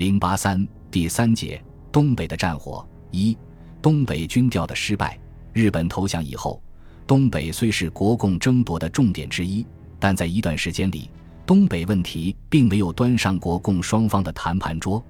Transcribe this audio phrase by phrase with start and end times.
[0.00, 1.62] 零八三第三节
[1.92, 3.36] 东北的战火一
[3.82, 5.20] 东北军调的失败。
[5.52, 6.62] 日本投降以后，
[7.06, 9.62] 东北虽是国共争夺的重点之一，
[9.98, 11.10] 但在一段时间里，
[11.44, 15.04] 东北问题并没有端上国共双方的谈判桌。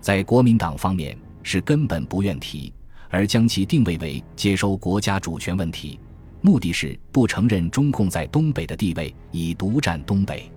[0.00, 2.72] 在国民党方面是根本不愿提，
[3.10, 5.98] 而将其定位为接收国家主权问题，
[6.42, 10.48] 目的是不承认中共在东北的地位，以独占东北。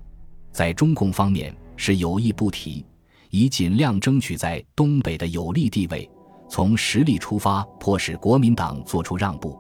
[0.51, 2.85] 在中共方面是有意不提。
[3.31, 6.07] 以尽量争取在东北的有利地位，
[6.49, 9.57] 从实力出发，迫使国民党做出让步。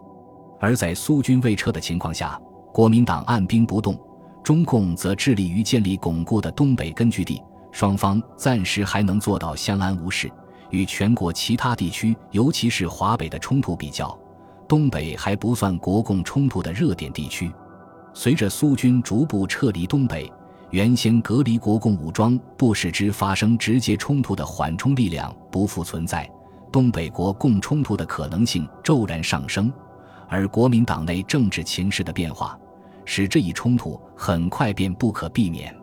[0.59, 2.39] 而在苏军未撤的情况下，
[2.73, 3.97] 国民党按兵不动，
[4.43, 10.29] 中共则致力于建立巩固的东北根据地，双方暂时还能做到相安无事。
[10.69, 14.17] 与全国其他地区，尤其是华北的冲突比较，
[14.67, 17.51] 东北还不算国共冲突的热点地区。
[18.13, 20.29] 随着苏军逐步撤离东北。
[20.71, 26.29] 原先隔离国共武装不使之发生直接冲突的缓冲力量不复存在，
[26.71, 29.71] 东北国共冲突的可能性骤然上升，
[30.29, 32.57] 而国民党内政治情势的变化，
[33.03, 35.75] 使这一冲突很快便不可避免。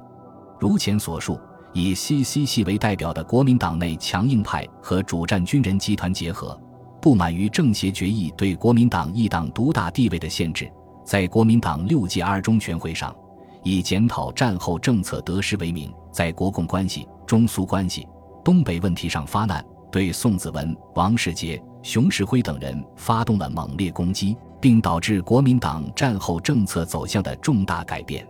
[0.59, 1.39] 如前所述，
[1.75, 2.47] 以 C.C.
[2.47, 6.59] 系为代表的国民党内强硬派和主战军人集团结合，
[6.99, 10.67] 不满于政协决议对国民党一党独大地位的限制，
[11.05, 13.15] 在国民党六届二中全会上。
[13.63, 18.07] 以检讨战后政策得失为名，在国共关系、中苏关系、
[18.45, 28.27] 东北问题上发难，对宋子文、王世杰、熊式辉等人发动了猛烈攻击，并导致国民党战后政策走向的重大改变。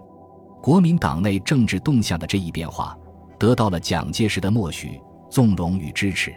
[0.61, 2.97] 国民党内政治动向的这一变化，
[3.39, 6.35] 得到了蒋介石的默许、纵容与支持。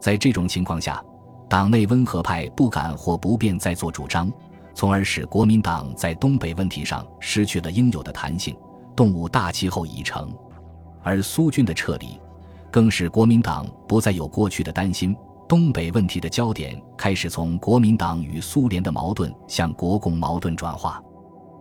[0.00, 1.02] 在这种情况下，
[1.48, 4.30] 党内温和派不敢或不便再做主张。
[4.74, 8.56] 从而使国民党在东北问题上失去了应有的弹性，
[8.96, 10.32] 动物大气候已成，
[11.02, 12.20] 而苏军的撤离，
[12.70, 15.16] 更使国民党不再有过去的担心。
[15.46, 21.00] 东北问题的焦点开始从国民党与苏联的矛盾向国共矛盾转化。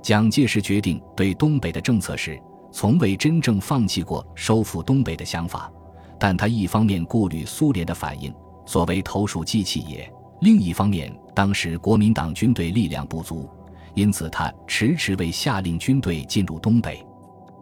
[0.02, 5.72] 蒋介石决定对东北的政策时，从未真正放弃过收复东北的想法，
[6.18, 8.34] 但他一方面顾虑苏联的反应，
[8.66, 10.12] 所谓投鼠忌器也。
[10.44, 13.50] 另一方面，当时国民党军队力量不足，
[13.94, 17.02] 因此他迟迟未下令军队进入东北。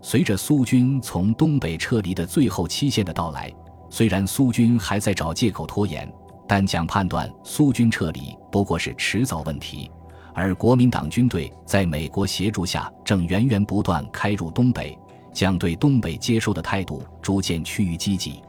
[0.02, 3.53] 随着苏军从东北撤离的最后期限的到来，
[3.88, 6.12] 虽然苏军还在找借口拖延，
[6.47, 9.92] 但蒋判断苏军撤离不过是迟早问题。
[10.34, 14.98] 而国民党军队在美国协助下正源源不断开入东北，
[15.31, 18.42] 蒋对东北接收的态度逐渐趋于积极。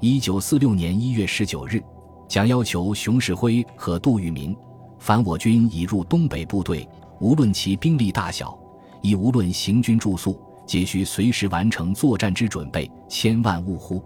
[0.00, 1.80] 一九四六年一月十九日。
[2.28, 4.54] 蒋要求熊式辉和杜聿明，
[4.98, 6.86] 凡我军已入东北部队，
[7.20, 8.56] 无论其兵力大小，
[9.00, 14.04] 亦无论行军住宿，皆需随时完成作战之准备，千万勿忽。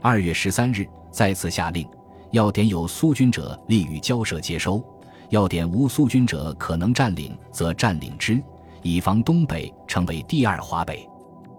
[0.00, 1.84] 二月十三日再次下令，
[2.30, 4.80] 要点有苏军者立于交涉接收，
[5.30, 8.40] 要点无苏军者可能占领则占领之，
[8.82, 11.04] 以防东北成为第二华北。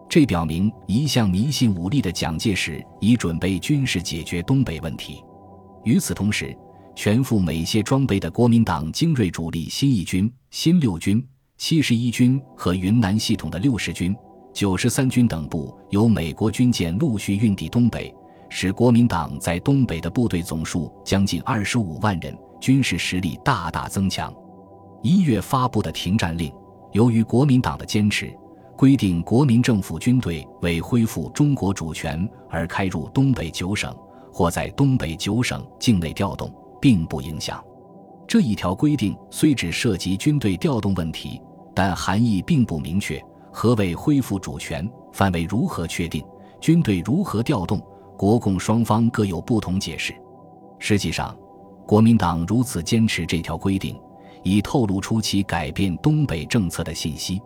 [0.08, 5.22] 这表明一向迷信武力的蒋介石已准备军事解决东北问题。
[5.84, 6.56] 与此同时，
[6.96, 11.26] 全副美械装备的国民党精锐主力新一军、新六军、
[11.58, 14.16] 七十一军和云南系统的六十军、
[14.54, 18.14] 九十三军等部由美国军舰陆续运抵东北，
[18.50, 24.34] 使国民党在东北的部队总数将近二十五万人，军事实力大大增强。
[25.04, 26.52] 一月发布的停战令，
[26.92, 28.36] 由于国民党的坚持，
[28.76, 33.96] 规定国民政府军队为恢复中国主权而开入东北九省。
[34.38, 37.60] 或在东北九省境内调动，并不影响。
[38.28, 41.42] 这一条规定虽只涉及军队调动问题，
[41.74, 43.20] 但含义并不明确。
[43.52, 44.88] 何为恢复主权？
[45.12, 46.24] 范围如何确定？
[46.62, 47.82] 军队如何调动？
[48.16, 50.14] 国共双方各有不同解释。
[50.78, 51.36] 实际上，
[51.88, 54.00] 国民党如此坚持这条规定，
[54.44, 57.42] 已透露出其改变东北政策的信息。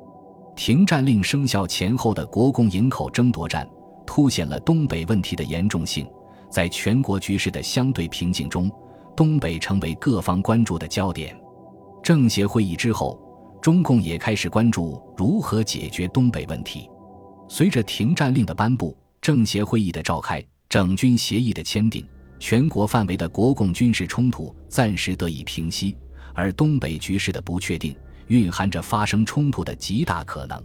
[0.58, 3.66] 停战令生效前后的国共营口争夺战，
[4.06, 6.06] 凸显了东北问题的严重性。
[6.52, 8.70] 在全国局势的相对平静中，
[9.16, 11.36] 东北成为各方关注的焦点。
[12.04, 13.20] 政协会议之后，
[13.62, 16.90] 中共也开始关注如何解决东北问题。
[17.48, 22.06] 随着停战令的颁布，政协会议的召开，整军协议的签订，
[22.40, 25.96] 全国范围的国共军事冲突暂时得以平息。
[26.34, 27.96] 而东北局势的不确定，
[28.28, 30.62] 蕴含着发生冲突的极大可能。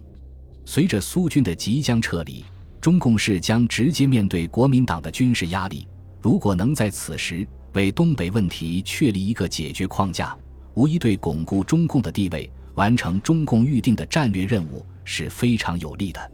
[0.64, 2.44] 随着苏军的即将撤离。
[2.86, 5.88] 中共是将直接面对国民党的军事压力。
[6.22, 10.38] 如果能在此时为东北问题确立一个解决框架，
[10.74, 16.32] 无疑对巩固中共的地位、完成中共预定的战略任务是非常有利的。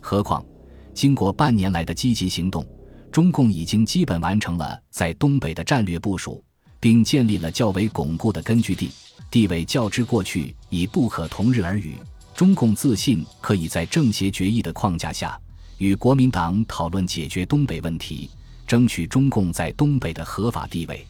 [0.00, 0.46] 何况，
[0.94, 2.64] 经过半年来的积极行动，
[3.10, 6.40] 中共已经基本完成了在东北的战略部署，
[6.78, 8.88] 并建立了较为巩固的根据地，
[9.32, 11.96] 地位较之过去已不可同日而语。
[12.36, 15.36] 中共自信可以在政协决议的框架下，
[15.78, 18.28] 与国民党讨论解决东北问题，
[18.66, 21.06] 争取中共在东北的合法地位。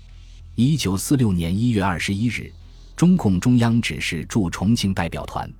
[0.54, 2.52] 一九四六年一月二十一日，
[2.94, 5.50] 中共中央指示驻重庆代表团：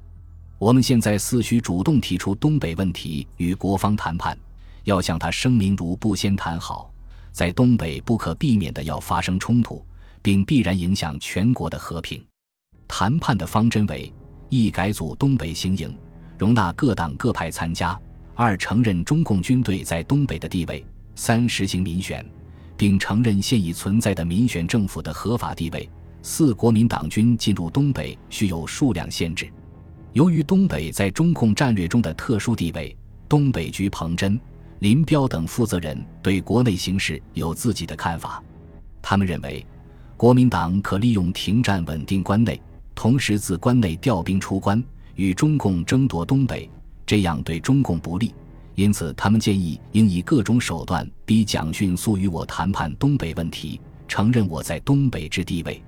[0.59, 4.39] 我们现在似需主动提出东北问题与国方谈判。
[4.85, 6.91] 要向他声明，如不先谈好，
[7.33, 9.85] 在东北不可避免的要发生冲突，
[10.21, 12.23] 并必然影响全国的和平。
[12.87, 14.13] 谈判的方针为：
[14.51, 15.95] 一、改组东北行营，
[16.39, 17.99] 容纳各党各派参加；
[18.41, 20.81] 二、承认中共军队在东北的地位；
[21.17, 22.25] 三、实行民选，
[22.77, 25.81] 并承认现已存在的民选政府的合法地位；
[26.23, 29.51] 四、国民党军进入东北需有数量限制。
[30.13, 32.97] 由于东北在中共战略中的特殊地位，
[33.29, 34.39] 东北局彭真。
[34.79, 38.41] 林彪等负责人对国内形势有自己的看法，
[39.03, 39.67] 他们认为，
[40.17, 42.63] 国民党可利用停战稳定关内，
[42.95, 44.81] 同时自关内调兵出关，
[45.17, 46.71] 与中共争夺东北，
[47.09, 48.35] 这样对中共不利。
[48.75, 55.83] 因此，他们建议应以各种手段逼蒋迅速与我谈判东北问题，承认我在东北之地位。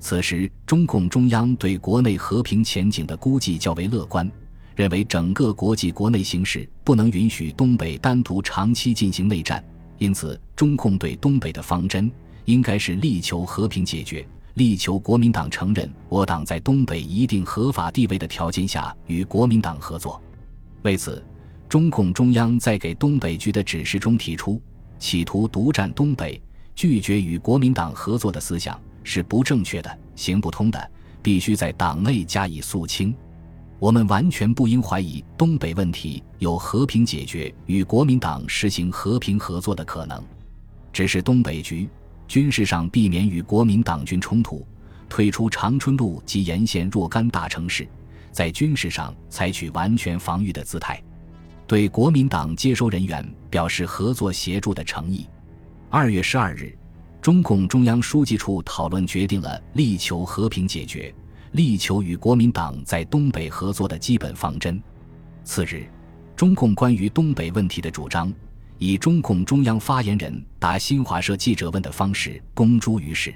[0.00, 4.28] 此时，中共中央对国内和平前景的估计较为乐观。
[4.74, 9.64] 认为整个国际国内形势不能允许东北单独长期进行内战，
[9.96, 12.12] 因此中共对东北的方针
[12.44, 20.20] 应该是力求和平解决，力求国民党承认我党在东北一定合法地位的条件下与国民党合作。
[20.86, 21.20] 为此，
[21.68, 24.62] 中共中央在给东北局的指示中提出，
[25.00, 26.40] 企图独占东北、
[26.76, 30.90] 拒绝与国民党合作的思想是不正确的、行不通的，
[31.20, 33.12] 必须在党内加以肃清。
[33.80, 40.22] 我们完全不应怀疑东北问题有和平解决与国民党实行和平合作的可能，
[40.92, 41.88] 只是东北局
[42.28, 44.64] 军事上避免与国民党军冲突，
[45.08, 47.88] 退出长春路及沿线若干大城市，
[48.36, 51.02] 在军事上采取完全防御的姿态，
[51.66, 55.26] 对国民党接收人员表示合作协助的诚意。
[55.88, 56.76] 二月十二日，
[57.22, 61.14] 中共中央书记处讨论决定了力求和平解决。
[61.52, 64.78] 力求与国民党在东北合作的基本方针。
[65.42, 65.88] 次日，
[66.36, 68.30] 中共关于东北问题的主张，
[68.76, 73.34] 以中共中央发言人答新华社记者问的方式公诸于世。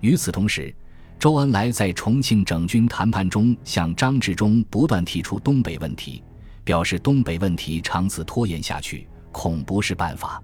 [0.00, 0.72] 与此同时，
[1.18, 6.22] 周恩来在重庆整军谈判中向张治中不断提出东北问题，
[6.62, 10.40] 表示东北问题长此拖延下去，恐不是办法。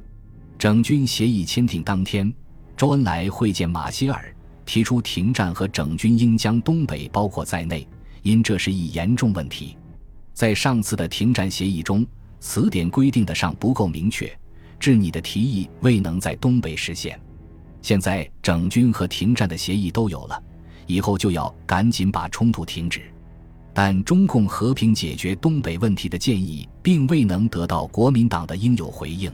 [0.58, 2.32] 整军协议签订当天，
[2.76, 4.34] 周恩来会见马歇尔。
[4.66, 7.86] 提出停战和整军应将东北包括在内，
[8.22, 9.76] 因这是一严重问题。
[10.32, 12.04] 在上次的停战协议中，
[12.40, 14.34] 词典规定的尚不够明确，
[14.80, 17.20] 致你的提议未能在东北实现。
[17.82, 20.42] 现在整军和停战的协议都有了，
[20.86, 23.02] 以后就要赶紧把冲突停止。
[23.72, 29.30] 但中共和平解决东北问题的建议并未能得到国民党的应有回应。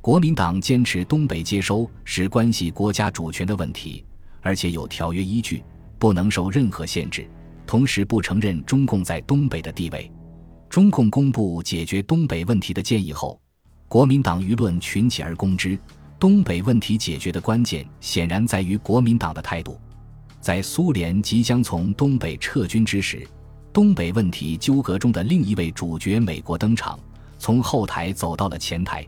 [0.00, 4.04] 国民党坚持东北接收是关系国家主权的问题。
[4.42, 5.62] 而且有条约依据，
[5.98, 7.28] 不能受任何限制。
[7.66, 10.10] 同时，不承认中共在东北的地位。
[10.70, 13.38] 中共公布解决东北问题的建议后，
[13.86, 15.78] 国民党舆论群起而攻之。
[16.18, 19.78] 东北问题解决的关键显然在于国民党的态度。
[20.40, 23.26] 在苏联即将从东北撤军之时，
[23.72, 26.98] 东北问题纠葛中的另一位主角美国登场，
[27.38, 29.06] 从后台走到了前台。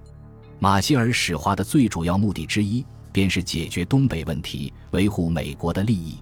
[0.59, 2.85] 马歇尔使华的最主要目的之一。
[3.15, 6.17] 便是解决东北问题，维护美国的利益。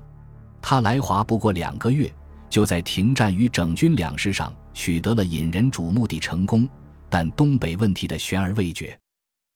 [0.61, 2.13] 他来华不过两个月，
[2.49, 6.69] 就在停战与整军两事上取得了引人瞩目的成功。
[7.09, 8.99] 但东北问题的悬而未决，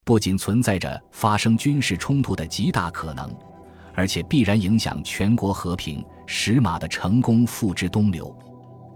[0.04, 3.28] 不仅存在着发生军事冲突的极大可能，
[3.94, 6.04] 而且必然影响全国和平。
[6.26, 8.34] 使马的成功付之东流，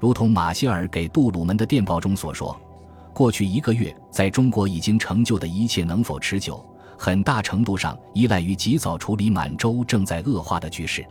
[0.00, 2.58] 如同马歇尔给杜鲁门的电报中所说
[3.12, 6.64] ：“过去一个月，在中国已经成就的一切能否持久？”
[6.96, 11.06] 很大程度上依赖于及早处理满洲正在恶化的局势。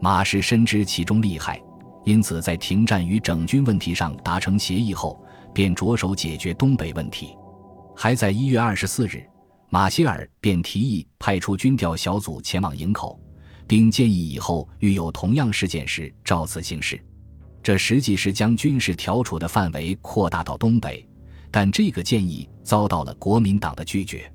[0.00, 1.62] 马氏深知其中利害，
[2.04, 5.22] 因此在停战与整军问题上达成协议后，
[5.52, 7.36] 便着手解决东北问题。
[7.94, 9.22] 还在一月二十四日，
[9.72, 13.18] 马歇尔便提议派出军调小组前往营口，
[13.68, 17.00] 并建议以后遇有同样事件时照此行事。
[17.62, 21.06] 这实际是将军事调处的范围扩大到东北，
[21.52, 24.30] 但这个建议遭到了国民党的拒绝。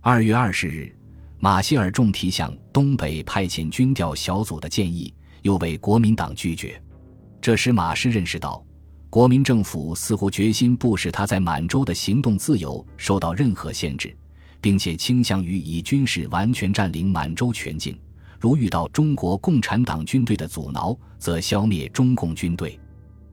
[0.00, 0.96] 二月二十日，
[1.38, 6.82] 马歇尔重提向东北派遣军调小组的建议，又被国民党拒绝。
[7.38, 8.64] 这时马氏认识到，
[9.10, 14.16] 国民政府似乎决心不使他在满洲的行动自由受到任何限制，
[14.60, 17.98] 并且倾向于以军事完全占领满洲全境。
[18.38, 22.78] 如遇到中国共产党军队的阻挠，则消灭中共军队。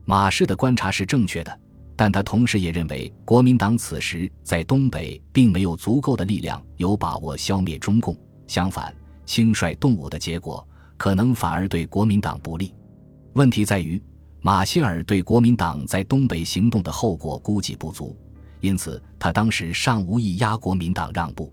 [0.04, 1.60] 马氏的观察是正确的，
[1.96, 8.16] 但他同时也认为，国民党此时在东北并没有足够的力量有把握消灭中共。
[8.46, 8.94] 相反，
[9.24, 10.66] 轻率动武的结果，
[10.96, 12.74] 可能反而对国民党不利。
[13.34, 14.02] 问题在于，
[14.40, 18.16] 马歇尔对国民党在东北行动的后果估计不足，
[18.60, 21.52] 因此他当时尚无意压国民党让步。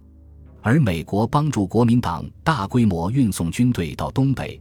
[0.62, 4.60] 而美国帮助国民党大规模运送军队到东北，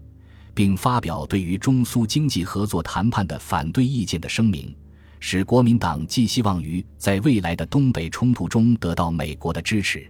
[0.53, 4.75] 并发表对于中苏经济合作谈判的反对意见的声明，
[5.19, 10.07] 使国民党寄希望于在未来的东北冲突中得到美国的支持。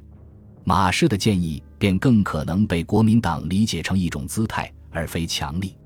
[0.64, 5.76] 马氏的建议便更可能被国民党理解成一种姿态，而非强力。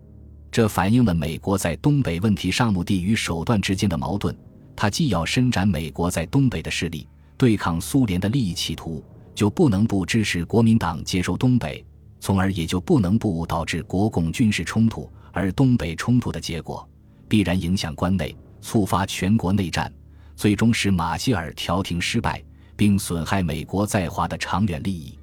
[0.51, 4.35] 这反映了美国在东北问题上目的与手段之间的矛盾。
[4.81, 9.05] 他既要伸展美国在东北的势力，对抗苏联的利益企图。
[9.35, 11.85] 就不能不支持国民党接收东北，
[12.21, 16.89] 从而也就不能不导致国共军事冲突，而东北冲突的结果
[17.29, 19.93] 必然影响关内，触发全国内战，
[20.37, 22.41] 最终使马歇尔调停失败，
[22.77, 25.19] 并损害美国在华的长远利益。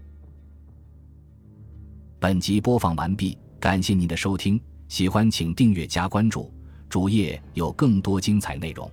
[2.20, 4.60] 本集播放完毕，感谢您的收听，
[4.90, 6.54] 喜欢请订阅加关注，
[6.90, 8.90] 主页有更多精彩内容。